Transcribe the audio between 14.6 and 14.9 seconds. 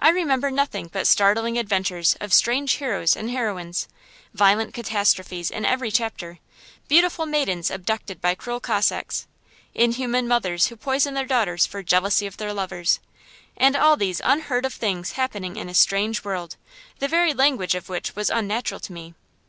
of